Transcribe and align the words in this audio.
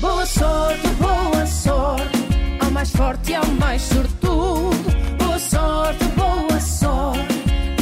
Boa 0.00 0.24
sorte, 0.24 0.88
boa 0.98 1.46
sorte, 1.46 2.18
ao 2.58 2.70
mais 2.70 2.90
forte 2.90 3.32
e 3.32 3.34
ao 3.34 3.46
mais 3.46 3.82
sortudo. 3.82 4.74
Boa 5.18 5.38
sorte, 5.38 6.04
boa 6.16 6.58
sorte, 6.58 7.34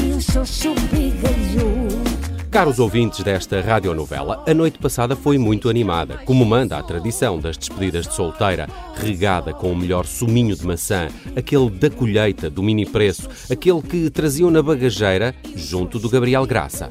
e 0.05 0.13
um 0.13 0.21
xoxo 0.21 0.75
bigalhudo. 0.91 2.19
Caros 2.51 2.81
ouvintes 2.81 3.23
desta 3.23 3.61
radionovela, 3.61 4.43
a 4.45 4.53
noite 4.53 4.79
passada 4.79 5.15
foi 5.15 5.39
muito 5.39 5.69
animada, 5.69 6.17
como 6.25 6.45
manda 6.45 6.77
a 6.77 6.83
tradição 6.83 7.39
das 7.39 7.57
despedidas 7.57 8.09
de 8.09 8.15
solteira, 8.15 8.69
regada 8.97 9.53
com 9.53 9.71
o 9.71 9.77
melhor 9.77 10.05
suminho 10.05 10.57
de 10.57 10.67
maçã, 10.67 11.07
aquele 11.37 11.71
da 11.71 11.89
colheita, 11.89 12.51
do 12.51 12.65
mini 12.65 12.85
preço, 12.85 13.29
aquele 13.49 13.81
que 13.81 14.11
traziam 14.11 14.51
na 14.51 14.61
bagageira 14.61 15.33
junto 15.55 16.01
do 16.01 16.11
Gabriel 16.11 16.45
Graça. 16.47 16.91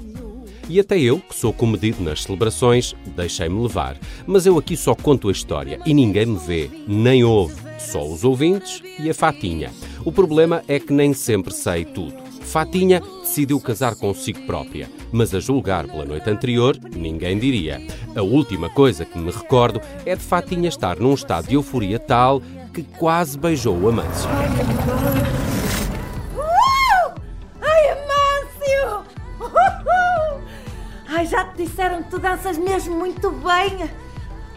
E 0.69 0.79
até 0.79 0.99
eu, 0.99 1.19
que 1.19 1.35
sou 1.35 1.53
comedido 1.53 2.03
nas 2.03 2.23
celebrações, 2.23 2.93
deixei-me 3.15 3.61
levar. 3.61 3.97
Mas 4.25 4.45
eu 4.45 4.57
aqui 4.57 4.75
só 4.75 4.93
conto 4.93 5.29
a 5.29 5.31
história 5.31 5.79
e 5.85 5.93
ninguém 5.93 6.25
me 6.25 6.37
vê, 6.37 6.69
nem 6.87 7.23
ouve, 7.23 7.55
só 7.79 8.05
os 8.05 8.23
ouvintes 8.23 8.81
e 8.99 9.09
a 9.09 9.13
Fatinha. 9.13 9.71
O 10.03 10.11
problema 10.11 10.63
é 10.67 10.79
que 10.79 10.91
nem 10.91 11.13
sempre 11.13 11.53
sei 11.53 11.85
tudo. 11.85 12.27
Fatinha 12.41 13.01
decidiu 13.21 13.59
casar 13.59 13.95
consigo 13.95 14.41
própria, 14.43 14.89
mas 15.11 15.35
a 15.35 15.39
julgar 15.39 15.85
pela 15.85 16.05
noite 16.05 16.29
anterior, 16.29 16.77
ninguém 16.95 17.37
diria. 17.37 17.85
A 18.15 18.21
última 18.21 18.69
coisa 18.69 19.03
que 19.03 19.17
me 19.17 19.31
recordo 19.31 19.81
é 20.05 20.15
de 20.15 20.23
Fatinha 20.23 20.69
estar 20.69 20.97
num 20.97 21.13
estado 21.13 21.47
de 21.47 21.55
euforia 21.55 21.99
tal 21.99 22.41
que 22.73 22.83
quase 22.83 23.37
beijou 23.37 23.77
o 23.77 23.89
Amâncio. 23.89 24.29
Já 31.37 31.45
te 31.45 31.63
disseram 31.65 32.01
que 32.01 32.09
tu 32.09 32.17
danças 32.17 32.57
mesmo 32.57 32.95
muito 32.95 33.29
bem. 33.29 33.87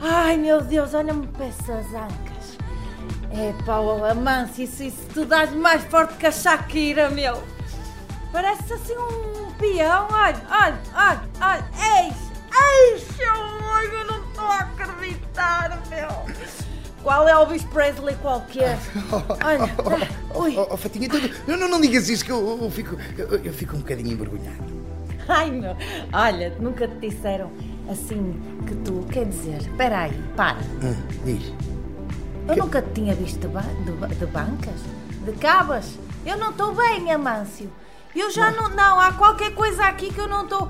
Ai, 0.00 0.38
meu 0.38 0.62
Deus, 0.62 0.94
olha-me 0.94 1.26
para 1.26 1.44
essas 1.46 1.86
ancas. 1.92 2.56
É 3.30 3.52
pá, 3.66 3.78
oh, 3.80 4.02
Amâncio, 4.02 4.64
isso, 4.64 4.82
isso 4.82 5.02
tu 5.12 5.26
dás 5.26 5.52
mais 5.52 5.84
forte 5.84 6.14
que 6.14 6.26
a 6.26 6.32
Shakira, 6.32 7.10
meu. 7.10 7.42
Parece 8.32 8.72
assim 8.72 8.96
um 8.96 9.52
peão. 9.58 10.08
Olha, 10.10 10.40
olha, 10.50 10.78
olha, 10.94 11.22
olha. 11.42 11.70
Eis, 11.98 12.14
eis, 12.50 13.06
eu 13.92 14.04
não 14.06 14.24
estou 14.24 14.44
a 14.46 14.58
acreditar, 14.60 15.82
meu. 15.90 16.08
Qual 17.02 17.28
é 17.28 17.34
o 17.34 17.40
Elvis 17.40 17.64
Presley 17.64 18.14
qualquer? 18.16 18.78
Olha, 19.42 20.04
ui. 20.34 20.54
Oh, 20.58 20.68
oh, 20.70 20.76
Fatinha, 20.76 21.08
tu- 21.08 21.18
não, 21.46 21.56
não, 21.56 21.68
não 21.68 21.80
digas 21.80 22.10
isso 22.10 22.22
que 22.22 22.30
eu, 22.30 22.58
eu 22.62 22.70
fico, 22.70 22.94
eu, 23.16 23.42
eu 23.42 23.52
fico 23.54 23.74
um 23.74 23.78
bocadinho 23.80 24.12
envergonhado. 24.12 24.79
Ai, 25.28 25.50
meu. 25.50 25.76
Olha, 26.12 26.54
nunca 26.58 26.88
te 26.88 27.08
disseram 27.08 27.50
assim 27.90 28.40
que 28.66 28.74
tu. 28.76 29.04
Quer 29.10 29.26
dizer, 29.26 29.58
espera 29.58 30.00
aí, 30.02 30.22
para. 30.36 30.58
Ah, 30.58 30.94
diz. 31.24 31.52
Eu 32.48 32.56
nunca 32.56 32.82
te 32.82 32.90
tinha 32.94 33.14
visto 33.14 33.38
de, 33.40 33.48
ba- 33.48 33.60
de 33.60 34.14
de 34.16 34.26
bancas, 34.26 34.80
de 35.24 35.32
cabas. 35.32 35.98
Eu 36.26 36.36
não 36.36 36.50
estou 36.50 36.74
bem, 36.74 37.10
Amâncio. 37.12 37.70
Eu 38.14 38.30
já 38.30 38.50
não. 38.50 38.68
Não, 38.70 38.98
há 38.98 39.12
qualquer 39.12 39.54
coisa 39.54 39.84
aqui 39.84 40.12
que 40.12 40.20
eu 40.20 40.26
não 40.28 40.44
estou. 40.44 40.68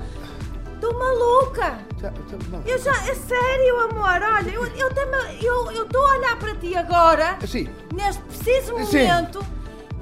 Estou 0.75 0.97
maluca. 0.97 1.77
Tá- 1.99 2.11
não. 2.51 2.61
Eu 2.65 2.77
já. 2.79 2.91
É 2.91 3.15
sério, 3.15 3.79
amor. 3.89 4.21
Olha, 4.21 4.49
eu 4.51 4.65
estou 4.65 5.03
eu, 5.41 5.71
eu, 5.71 5.87
eu 5.93 6.05
a 6.07 6.09
olhar 6.17 6.37
para 6.39 6.55
ti 6.55 6.75
agora, 6.75 7.37
Sim. 7.47 7.67
neste 7.93 8.21
preciso 8.23 8.75
Sim. 8.85 9.07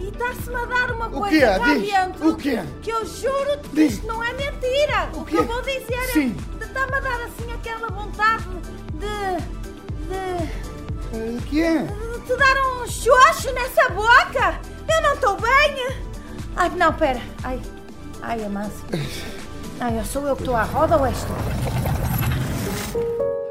E 0.10 0.12
está-se-me 0.12 0.56
a 0.56 0.66
dar 0.66 0.92
uma 0.92 1.08
O 1.08 1.12
coisa 1.12 1.30
quê? 1.30 1.40
cá 1.42 1.74
Diz. 1.76 1.92
dentro 1.92 2.30
O 2.30 2.36
quê? 2.36 2.60
que 2.82 2.90
eu 2.90 3.06
juro-te 3.06 3.70
que 3.70 3.82
isto 3.84 4.08
não 4.08 4.24
é 4.24 4.34
mentira. 4.34 5.10
O, 5.14 5.24
que 5.24 5.32
quê? 5.36 5.38
eu 5.38 5.46
vou 5.46 5.62
dizer 5.62 6.04
Sim. 6.12 6.36
é. 6.60 6.64
Está-me 6.66 6.96
a 6.96 7.00
dar 7.00 7.22
assim 7.26 7.54
aquela 7.54 7.88
vontade 7.90 8.44
de. 8.94 9.38
de. 10.08 10.50
Ah, 11.14 11.38
O 11.38 11.42
que 11.44 11.62
é? 11.62 11.84
te 12.26 12.36
dar 12.36 12.56
um 12.64 12.88
xoxo 12.88 13.52
nessa 13.54 13.90
boca. 13.90 14.60
Eu 14.88 15.02
não 15.04 15.14
estou 15.14 15.38
bem. 15.40 15.88
Ai, 16.56 16.70
não, 16.76 16.92
pera. 16.94 17.22
Ai, 17.44 17.62
ai, 18.24 18.44
Amâncio. 18.46 18.84
Ai, 19.80 20.04
sou 20.04 20.28
eu 20.28 20.36
que 20.36 20.42
estou 20.42 20.56
à 20.56 20.64
roda 20.64 20.98
ou 20.98 21.06
és 21.06 21.18
tu? 21.24 21.89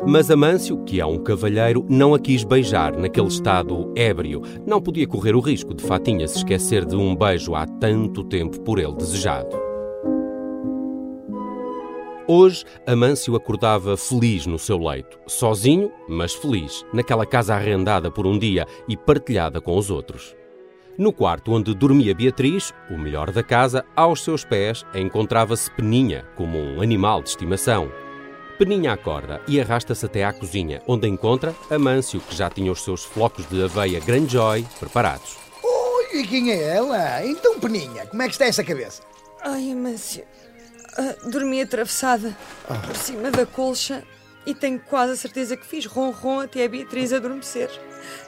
Mas 0.06 0.30
Amâncio, 0.30 0.84
que 0.84 1.00
é 1.00 1.06
um 1.06 1.18
cavalheiro, 1.18 1.84
não 1.88 2.14
a 2.14 2.18
quis 2.18 2.44
beijar 2.44 2.96
naquele 2.96 3.26
estado 3.26 3.92
ébrio. 3.96 4.42
Não 4.64 4.80
podia 4.80 5.06
correr 5.06 5.34
o 5.34 5.40
risco 5.40 5.74
de 5.74 5.82
Fatinha 5.82 6.26
se 6.28 6.38
esquecer 6.38 6.84
de 6.84 6.94
um 6.94 7.16
beijo 7.16 7.54
há 7.54 7.66
tanto 7.66 8.22
tempo 8.24 8.60
por 8.60 8.78
ele 8.78 8.94
desejado. 8.94 9.56
Hoje, 12.28 12.64
Amâncio 12.86 13.34
acordava 13.34 13.96
feliz 13.96 14.46
no 14.46 14.58
seu 14.58 14.78
leito, 14.78 15.18
sozinho, 15.26 15.90
mas 16.06 16.34
feliz, 16.34 16.84
naquela 16.92 17.24
casa 17.24 17.54
arrendada 17.54 18.10
por 18.10 18.26
um 18.26 18.38
dia 18.38 18.66
e 18.86 18.96
partilhada 18.96 19.60
com 19.60 19.76
os 19.76 19.90
outros. 19.90 20.36
No 20.96 21.12
quarto 21.12 21.52
onde 21.52 21.74
dormia 21.74 22.14
Beatriz, 22.14 22.72
o 22.90 22.98
melhor 22.98 23.30
da 23.30 23.42
casa, 23.42 23.84
aos 23.96 24.22
seus 24.22 24.44
pés 24.44 24.84
encontrava-se 24.94 25.70
Peninha, 25.70 26.24
como 26.36 26.58
um 26.58 26.82
animal 26.82 27.22
de 27.22 27.30
estimação. 27.30 27.90
Peninha 28.58 28.92
acorda 28.92 29.40
e 29.46 29.60
arrasta-se 29.60 30.04
até 30.04 30.24
à 30.24 30.32
cozinha, 30.32 30.82
onde 30.84 31.06
encontra 31.06 31.54
Amâncio, 31.70 32.20
que 32.20 32.34
já 32.34 32.50
tinha 32.50 32.72
os 32.72 32.82
seus 32.82 33.04
flocos 33.04 33.48
de 33.48 33.62
aveia 33.62 34.00
Grandjoy 34.00 34.66
preparados. 34.80 35.36
Oi, 35.62 36.20
e 36.20 36.26
quem 36.26 36.50
é 36.50 36.64
ela? 36.64 37.24
Então, 37.24 37.60
Peninha, 37.60 38.04
como 38.06 38.20
é 38.20 38.26
que 38.26 38.32
está 38.32 38.46
essa 38.46 38.64
cabeça? 38.64 39.02
Ai, 39.42 39.70
Amâncio, 39.70 40.24
ah, 40.96 41.14
dormi 41.30 41.62
atravessada 41.62 42.36
por 42.84 42.96
cima 42.96 43.30
da 43.30 43.46
colcha 43.46 44.02
e 44.44 44.52
tenho 44.52 44.80
quase 44.80 45.12
a 45.12 45.16
certeza 45.16 45.56
que 45.56 45.64
fiz 45.64 45.86
ronron 45.86 46.40
até 46.40 46.64
a 46.64 46.68
Beatriz 46.68 47.12
adormecer. 47.12 47.70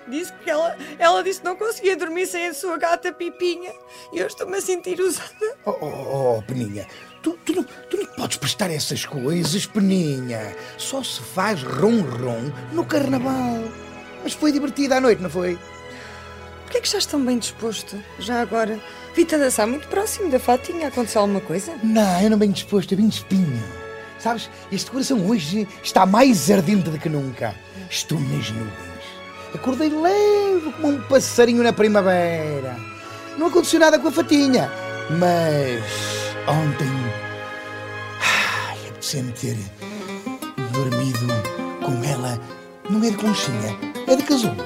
Disse 0.07 0.33
que 0.45 0.51
ela, 0.51 0.77
ela 0.99 1.25
disse 1.25 1.41
que 1.41 1.47
não 1.47 1.57
conseguia 1.57 1.97
dormir 1.97 2.27
sem 2.27 2.47
a 2.47 2.55
sua 2.55 2.77
gata 2.77 3.13
Pipinha 3.13 3.73
e 4.13 4.19
eu 4.19 4.29
estou-me 4.29 4.57
a 4.57 4.61
sentir 4.61 5.01
usada. 5.01 5.57
Oh, 5.65 5.77
oh, 5.81 6.39
oh, 6.39 6.43
Peninha, 6.43 6.87
tu, 7.23 7.39
tu, 7.45 7.65
tu 7.89 7.97
não 7.97 8.00
podes 8.21 8.37
prestar 8.37 8.71
essas 8.71 9.07
coisas, 9.07 9.65
Peninha. 9.65 10.55
Só 10.77 11.03
se 11.03 11.23
faz 11.23 11.63
rom-rom 11.63 12.53
no 12.71 12.85
carnaval. 12.85 13.65
Mas 14.23 14.35
foi 14.35 14.53
divertida 14.53 14.99
à 14.99 15.01
noite, 15.01 15.23
não 15.23 15.31
foi? 15.31 15.59
Porquê 16.65 16.77
é 16.77 16.81
que 16.83 16.89
já 16.89 16.99
estão 16.99 17.25
bem 17.25 17.39
disposto? 17.39 17.97
Já 18.19 18.43
agora, 18.43 18.79
vi-te 19.17 19.37
a 19.37 19.39
dançar 19.39 19.67
muito 19.67 19.89
próximo 19.89 20.31
da 20.31 20.39
Fatinha. 20.39 20.89
Aconteceu 20.89 21.23
alguma 21.23 21.41
coisa? 21.41 21.73
Não, 21.83 22.21
eu 22.21 22.29
não 22.29 22.37
bem 22.37 22.51
disposto, 22.51 22.93
eu 22.93 22.99
vim 22.99 23.09
de 23.09 23.15
espinho. 23.15 23.63
Sabes, 24.19 24.51
este 24.71 24.91
coração 24.91 25.27
hoje 25.27 25.67
está 25.83 26.05
mais 26.05 26.51
ardente 26.51 26.91
do 26.91 26.99
que 26.99 27.09
nunca. 27.09 27.55
Estou 27.89 28.21
nas 28.21 28.51
nuvens. 28.51 29.05
Acordei 29.55 29.89
leve 29.89 30.71
como 30.73 30.89
um 30.89 31.03
passarinho 31.05 31.63
na 31.63 31.73
primavera. 31.73 32.77
Não 33.39 33.47
aconteceu 33.47 33.81
nada 33.81 33.99
com 33.99 34.09
a 34.09 34.13
fatinha. 34.13 34.71
Mas 35.09 35.83
ontem. 36.47 37.30
Apeteceu-me 39.01 39.33
ter 39.33 39.57
dormido 40.75 41.27
com 41.83 42.05
ela. 42.05 42.39
Não 42.91 43.03
é 43.03 43.11
de 43.11 43.17
conchinha, 43.17 43.75
é 44.07 44.15
de 44.15 44.23
casulo. 44.23 44.63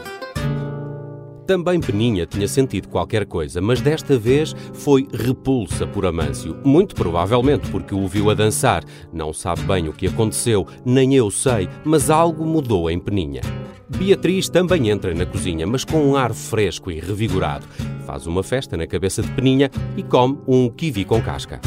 Também 1.46 1.78
Peninha 1.78 2.26
tinha 2.26 2.48
sentido 2.48 2.88
qualquer 2.88 3.26
coisa, 3.26 3.60
mas 3.60 3.80
desta 3.80 4.18
vez 4.18 4.52
foi 4.72 5.06
repulsa 5.12 5.86
por 5.86 6.04
Amâncio. 6.04 6.58
Muito 6.64 6.96
provavelmente 6.96 7.70
porque 7.70 7.94
o 7.94 8.08
viu 8.08 8.28
a 8.28 8.34
dançar. 8.34 8.82
Não 9.12 9.32
sabe 9.32 9.62
bem 9.62 9.88
o 9.88 9.92
que 9.92 10.08
aconteceu, 10.08 10.66
nem 10.84 11.14
eu 11.14 11.30
sei, 11.30 11.68
mas 11.84 12.10
algo 12.10 12.44
mudou 12.44 12.90
em 12.90 12.98
Peninha. 12.98 13.40
Beatriz 13.88 14.48
também 14.48 14.90
entra 14.90 15.14
na 15.14 15.26
cozinha, 15.26 15.64
mas 15.64 15.84
com 15.84 16.04
um 16.04 16.16
ar 16.16 16.34
fresco 16.34 16.90
e 16.90 16.98
revigorado. 16.98 17.68
Faz 18.04 18.26
uma 18.26 18.42
festa 18.42 18.76
na 18.76 18.88
cabeça 18.88 19.22
de 19.22 19.30
Peninha 19.30 19.70
e 19.96 20.02
come 20.02 20.40
um 20.48 20.68
kiwi 20.68 21.04
com 21.04 21.22
casca. 21.22 21.60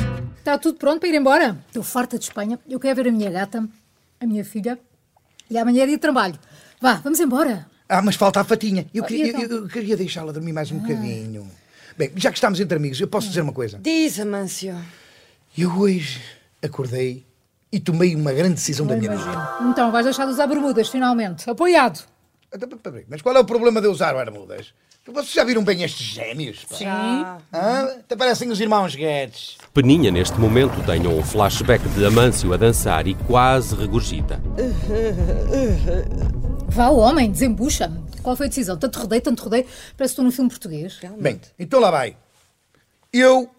Está 0.48 0.58
tudo 0.58 0.78
pronto 0.78 1.02
para 1.02 1.10
ir 1.10 1.16
embora? 1.16 1.58
Estou 1.68 1.84
farta 1.84 2.18
de 2.18 2.24
Espanha. 2.24 2.58
Eu 2.70 2.80
quero 2.80 2.96
ver 2.96 3.10
a 3.10 3.12
minha 3.12 3.30
gata, 3.30 3.68
a 4.18 4.26
minha 4.26 4.46
filha. 4.46 4.80
E 5.50 5.58
amanhã 5.58 5.84
é 5.84 5.88
dia 5.88 5.98
de 5.98 6.02
trabalho. 6.02 6.40
Vá, 6.80 6.94
vamos 7.04 7.20
embora. 7.20 7.68
Ah, 7.90 8.02
mas 8.02 8.16
falta 8.16 8.40
a 8.40 8.46
fatinha. 8.46 8.88
Eu, 8.94 9.04
Ah, 9.04 9.08
queria, 9.08 9.28
então? 9.28 9.42
eu- 9.42 9.64
eu 9.64 9.68
queria 9.68 9.98
deixá-la 9.98 10.32
dormir 10.32 10.54
mais 10.54 10.72
um 10.72 10.80
bocadinho. 10.80 11.52
Bem, 11.98 12.14
já 12.16 12.32
que 12.32 12.38
estamos 12.38 12.62
entre 12.62 12.78
amigos, 12.78 12.98
eu 13.02 13.10
posso 13.10 13.28
dizer 13.28 13.42
uma 13.42 13.52
coisa. 13.52 13.78
Diz, 13.78 14.22
Amâncio. 14.22 14.74
Eu 15.58 15.70
hoje 15.78 16.22
acordei 16.64 17.26
e 17.70 17.78
tomei 17.78 18.16
uma 18.16 18.32
grande 18.32 18.54
decisão 18.54 18.88
da 18.88 18.96
minha 18.96 19.18
vida. 19.18 19.58
Então, 19.70 19.92
vais 19.92 20.06
deixar 20.06 20.24
de 20.28 20.32
usar 20.32 20.48
bermudas, 20.48 20.88
finalmente. 20.88 21.50
Apoiado. 21.50 22.06
Mas 23.10 23.22
qual 23.22 23.36
é 23.36 23.40
o 23.42 23.46
problema 23.46 23.82
de 23.82 23.88
usar 23.88 24.14
bermudas? 24.14 24.74
Vocês 25.14 25.32
já 25.32 25.44
viram 25.46 25.64
bem 25.64 25.84
estes 25.84 26.06
gêmeos? 26.06 26.66
pá? 26.66 26.76
Sim. 26.76 26.86
Hã? 26.86 27.84
Até 28.00 28.16
parecem 28.16 28.50
os 28.52 28.60
irmãos 28.60 28.94
Guedes. 28.94 29.58
Peninha, 29.74 30.12
neste 30.12 30.38
momento, 30.38 30.86
tem 30.86 31.08
um 31.08 31.24
flashback 31.24 31.88
de 31.90 32.06
Amâncio 32.06 32.54
a 32.54 32.58
dançar 32.58 33.08
e 33.08 33.14
quase 33.16 33.74
regurgita. 33.74 34.42
Vá, 36.68 36.90
o 36.90 36.98
homem, 36.98 37.32
desembucha. 37.32 37.90
Qual 38.22 38.36
foi 38.36 38.48
a 38.48 38.50
decisão? 38.50 38.78
Tanto 38.78 39.00
rodei, 39.00 39.22
tanto 39.22 39.44
rodei. 39.44 39.64
Parece 39.64 39.96
que 39.98 40.04
estou 40.04 40.26
num 40.26 40.32
filme 40.32 40.50
português. 40.50 41.00
Bem, 41.18 41.40
então 41.58 41.80
lá 41.80 41.90
vai. 41.90 42.18
Eu 43.14 43.50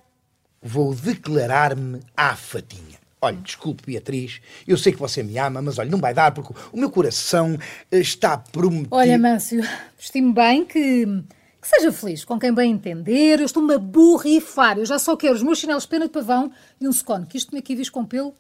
vou 0.63 0.95
declarar-me 0.95 2.01
à 2.15 2.37
fatinha. 2.37 2.99
Olha, 3.21 3.37
desculpe, 3.39 3.83
Beatriz, 3.87 4.41
eu 4.67 4.77
sei 4.77 4.93
que 4.93 4.99
você 4.99 5.23
me 5.23 5.39
ama, 5.39 5.61
mas 5.61 5.79
olha, 5.79 5.91
não 5.91 5.99
vai 5.99 6.15
dar 6.15 6.31
porque 6.31 6.53
o 6.71 6.79
meu 6.79 6.91
coração 6.91 7.59
eh, 7.91 7.99
está 7.99 8.37
prometido. 8.37 8.95
Olha, 8.95 9.19
Mâncio, 9.19 9.61
estimo 9.99 10.33
bem 10.33 10.65
que, 10.65 11.25
que 11.61 11.69
seja 11.69 11.93
feliz 11.93 12.25
com 12.25 12.39
quem 12.39 12.53
bem 12.53 12.73
entender. 12.73 13.41
Eu 13.41 13.47
estou-me 13.47 13.75
a 13.75 13.79
borrifar. 13.79 14.79
Eu 14.79 14.87
já 14.87 14.99
só 14.99 15.17
quero 15.17 15.35
os 15.35 15.43
meus 15.43 15.59
chinelos 15.59 15.83
de 15.85 15.89
pena 15.89 16.07
de 16.07 16.13
pavão 16.13 16.53
e 16.81 16.87
um 16.87 16.93
secone, 16.93 17.27
que 17.27 17.37
isto 17.37 17.53
me 17.53 17.59
aqui 17.59 17.75
vis 17.75 17.91
com 17.91 18.05
pelo. 18.05 18.35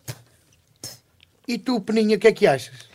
E 1.46 1.58
tu, 1.58 1.80
Peninha, 1.80 2.16
o 2.16 2.20
que 2.20 2.28
é 2.28 2.32
que 2.32 2.46
achas? 2.46 2.88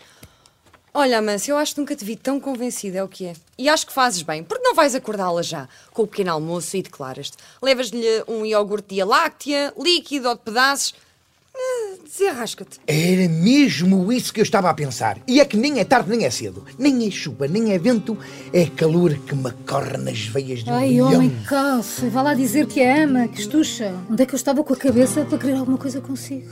Olha, 0.95 1.17
Amância, 1.17 1.51
eu 1.51 1.57
acho 1.57 1.73
que 1.73 1.79
nunca 1.81 1.95
te 1.95 2.05
vi 2.05 2.15
tão 2.15 2.39
convencida, 2.39 2.99
é 2.99 3.03
o 3.03 3.07
que 3.07 3.25
é. 3.25 3.33
E 3.57 3.67
acho 3.67 3.87
que 3.87 3.91
fazes 3.91 4.21
bem, 4.21 4.43
porque 4.43 4.63
não 4.63 4.75
vais 4.75 4.93
acordá-la 4.93 5.41
já 5.41 5.67
com 5.91 6.03
o 6.03 6.07
pequeno 6.07 6.31
almoço 6.31 6.77
e 6.77 6.83
declaras-te. 6.83 7.35
Levas-lhe 7.59 8.05
um 8.27 8.45
iogurte 8.45 8.93
de 8.93 9.03
láctea, 9.03 9.73
líquido 9.75 10.29
ou 10.29 10.35
de 10.35 10.41
pedaços. 10.41 10.93
Desenrasca-te. 12.03 12.79
Era 12.85 13.27
mesmo 13.29 14.11
isso 14.11 14.33
que 14.33 14.39
eu 14.39 14.43
estava 14.43 14.69
a 14.69 14.73
pensar. 14.73 15.17
E 15.27 15.39
é 15.39 15.45
que 15.45 15.57
nem 15.57 15.79
é 15.79 15.83
tarde 15.83 16.09
nem 16.09 16.25
é 16.25 16.29
cedo. 16.29 16.63
Nem 16.77 17.07
é 17.07 17.11
chuva, 17.11 17.47
nem 17.47 17.71
é 17.71 17.77
vento. 17.79 18.17
É 18.51 18.65
calor 18.65 19.13
que 19.15 19.35
me 19.35 19.51
corre 19.67 19.97
nas 19.97 20.19
veias 20.25 20.63
de 20.63 20.69
um 20.69 20.73
Ai, 20.75 20.89
leão. 20.91 21.13
homem, 21.13 21.31
calça, 21.47 22.09
vá 22.09 22.21
lá 22.21 22.33
dizer 22.33 22.67
que 22.67 22.83
a 22.83 23.03
ama, 23.03 23.27
que 23.27 23.39
estucha. 23.41 23.93
Onde 24.09 24.23
é 24.23 24.25
que 24.25 24.33
eu 24.33 24.37
estava 24.37 24.63
com 24.63 24.73
a 24.73 24.77
cabeça 24.77 25.25
para 25.25 25.37
querer 25.37 25.53
alguma 25.57 25.77
coisa 25.77 26.01
consigo? 26.01 26.49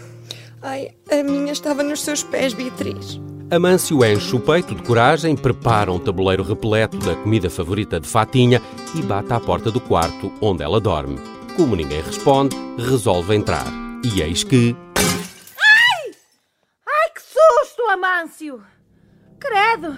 Ai, 0.61 0.91
a 1.11 1.23
minha 1.23 1.51
estava 1.51 1.83
nos 1.83 2.01
seus 2.01 2.23
pés, 2.23 2.53
Beatriz. 2.53 3.19
Amâncio 3.49 4.05
enche 4.05 4.33
o 4.35 4.39
peito 4.39 4.73
de 4.73 4.81
coragem, 4.83 5.35
prepara 5.35 5.91
um 5.91 5.99
tabuleiro 5.99 6.41
repleto 6.43 6.97
da 6.99 7.15
comida 7.15 7.49
favorita 7.49 7.99
de 7.99 8.07
Fatinha 8.07 8.61
e 8.95 9.01
bate 9.01 9.33
à 9.33 9.39
porta 9.41 9.69
do 9.69 9.81
quarto 9.81 10.31
onde 10.39 10.63
ela 10.63 10.79
dorme. 10.79 11.19
Como 11.57 11.75
ninguém 11.75 12.01
responde, 12.01 12.55
resolve 12.77 13.35
entrar. 13.35 13.65
E 14.05 14.21
eis 14.21 14.43
que. 14.43 14.73
Ai, 16.87 17.09
que 17.13 17.21
susto, 17.21 17.83
Amâncio! 17.91 18.61
Credo! 19.71 19.95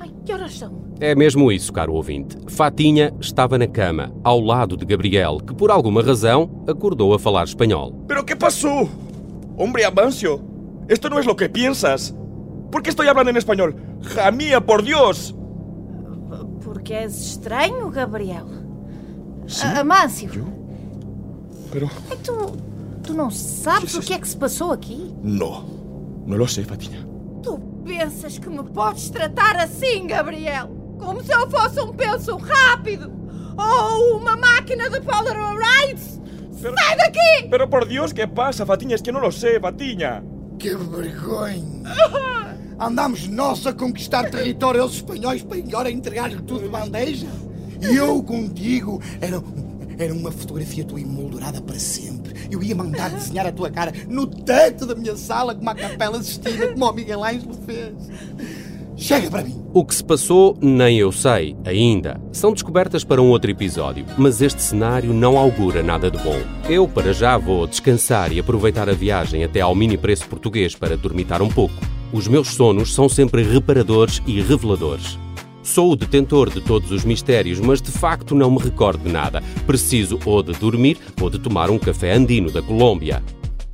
Ai, 0.00 0.10
que 0.24 0.32
horas 0.32 0.58
são? 0.58 0.84
É 1.00 1.14
mesmo 1.14 1.50
isso, 1.50 1.72
caro 1.72 1.94
ouvinte. 1.94 2.36
Fatinha 2.48 3.12
estava 3.20 3.56
na 3.58 3.66
cama, 3.66 4.12
ao 4.22 4.40
lado 4.40 4.76
de 4.76 4.84
Gabriel, 4.84 5.38
que 5.38 5.54
por 5.54 5.70
alguma 5.70 6.02
razão 6.02 6.62
acordou 6.68 7.14
a 7.14 7.18
falar 7.18 7.44
espanhol. 7.44 7.94
¿Pero 8.06 8.24
qué 8.24 8.36
pasó? 8.36 8.88
Hombre, 9.56 9.84
Amancio, 9.84 10.40
esto 10.88 11.08
no 11.08 11.18
es 11.18 11.26
lo 11.26 11.36
que 11.36 11.48
piensas. 11.48 12.14
¿Por 12.70 12.82
qué 12.82 12.90
estoy 12.90 13.06
hablando 13.08 13.30
en 13.30 13.36
español? 13.36 13.74
¡Jamía, 14.02 14.60
por 14.60 14.82
Dios! 14.82 15.34
Porque 16.62 16.94
és 16.94 17.14
estranho, 17.14 17.90
Gabriel. 17.90 18.44
A- 19.62 19.80
Amâncio, 19.80 20.30
Pero... 21.70 21.88
ai, 22.10 22.16
tu, 22.18 22.56
tu 23.02 23.14
não 23.14 23.30
sabes 23.30 23.94
o 23.96 24.00
que 24.00 24.14
é 24.14 24.18
que 24.18 24.26
se 24.28 24.36
passou 24.36 24.72
aqui? 24.72 25.14
No, 25.22 25.64
no 26.26 26.36
lo 26.36 26.46
sé, 26.48 26.64
Fatiña. 26.64 27.06
Pensas 27.84 28.38
que 28.38 28.48
me 28.48 28.62
podes 28.64 29.10
tratar 29.10 29.56
assim, 29.56 30.06
Gabriel? 30.06 30.68
Como 30.98 31.22
se 31.22 31.32
eu 31.32 31.48
fosse 31.50 31.80
um 31.80 31.92
penso 31.92 32.36
rápido 32.36 33.12
ou 33.56 34.16
uma 34.18 34.36
máquina 34.36 34.88
de 34.88 35.00
Polaroids? 35.00 36.20
Pero- 36.60 36.74
Sai 36.78 36.96
daqui! 36.96 37.48
Pero 37.50 37.68
por 37.68 37.86
Dios, 37.86 38.12
¿qué 38.12 38.26
pasa, 38.26 38.64
Fatiña? 38.64 38.94
Es 38.94 39.02
que 39.02 39.12
no 39.12 39.20
lo 39.20 39.30
sé, 39.30 39.60
Fatiña. 39.60 40.22
Que 40.58 40.74
vergonha! 40.74 41.94
Andámos 42.78 43.28
nós 43.28 43.66
a 43.66 43.72
conquistar 43.72 44.30
território 44.30 44.82
aos 44.82 44.94
espanhóis 44.94 45.42
para 45.42 45.58
agora 45.58 45.90
entregar-lhe 45.90 46.36
tudo 46.42 46.62
de 46.62 46.68
bandeja? 46.68 47.28
E 47.82 47.94
eu 47.96 48.22
contigo 48.22 49.00
era, 49.20 49.40
era 49.98 50.12
uma 50.14 50.32
fotografia 50.32 50.84
tua 50.84 51.00
emoldurada 51.00 51.60
para 51.60 51.78
sempre. 51.78 52.23
Eu 52.50 52.62
ia 52.62 52.74
mandar 52.74 53.10
desenhar 53.10 53.46
a 53.46 53.52
tua 53.52 53.70
cara 53.70 53.92
no 54.08 54.26
teto 54.26 54.86
da 54.86 54.94
minha 54.94 55.16
sala 55.16 55.54
como 55.54 55.70
a 55.70 55.74
Capela 55.74 56.22
Sistina, 56.22 56.68
como 56.68 56.84
o 56.88 56.92
Miguel 56.92 57.24
Ângelo 57.24 57.54
fez. 57.66 57.94
Chega 58.96 59.28
para 59.28 59.42
mim! 59.42 59.60
O 59.72 59.84
que 59.84 59.94
se 59.94 60.04
passou, 60.04 60.56
nem 60.60 60.98
eu 60.98 61.10
sei, 61.10 61.56
ainda. 61.64 62.20
São 62.32 62.52
descobertas 62.52 63.02
para 63.02 63.20
um 63.20 63.28
outro 63.28 63.50
episódio, 63.50 64.06
mas 64.16 64.40
este 64.40 64.62
cenário 64.62 65.12
não 65.12 65.36
augura 65.36 65.82
nada 65.82 66.10
de 66.10 66.18
bom. 66.18 66.40
Eu, 66.68 66.86
para 66.86 67.12
já, 67.12 67.36
vou 67.36 67.66
descansar 67.66 68.32
e 68.32 68.38
aproveitar 68.38 68.88
a 68.88 68.92
viagem 68.92 69.42
até 69.42 69.60
ao 69.60 69.74
mini 69.74 69.98
preço 69.98 70.28
português 70.28 70.76
para 70.76 70.96
dormitar 70.96 71.42
um 71.42 71.48
pouco. 71.48 71.74
Os 72.12 72.28
meus 72.28 72.54
sonos 72.54 72.94
são 72.94 73.08
sempre 73.08 73.42
reparadores 73.42 74.22
e 74.26 74.40
reveladores. 74.40 75.18
Sou 75.64 75.92
o 75.92 75.96
detentor 75.96 76.50
de 76.50 76.60
todos 76.60 76.92
os 76.92 77.04
mistérios, 77.04 77.58
mas 77.58 77.80
de 77.80 77.90
facto 77.90 78.34
não 78.34 78.50
me 78.50 78.58
recordo 78.58 79.02
de 79.02 79.10
nada. 79.10 79.42
Preciso 79.66 80.20
ou 80.26 80.42
de 80.42 80.52
dormir 80.52 80.98
ou 81.20 81.30
de 81.30 81.38
tomar 81.38 81.70
um 81.70 81.78
café 81.78 82.12
andino 82.12 82.50
da 82.50 82.60
Colômbia. 82.60 83.22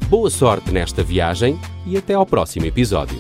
Boa 0.09 0.31
sorte 0.31 0.71
nesta 0.71 1.03
viagem 1.03 1.59
e 1.85 1.97
até 1.97 2.15
ao 2.15 2.25
próximo 2.25 2.65
episódio. 2.67 3.19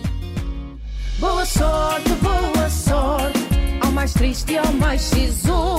Boa 1.18 1.44
sorte, 1.44 2.10
boa 2.22 2.70
sorte, 2.70 3.40
ao 3.80 3.90
mais 3.90 4.14
triste 4.14 4.52
e 4.52 4.58
ao 4.58 4.72
mais 4.74 5.00
sisudo. 5.02 5.69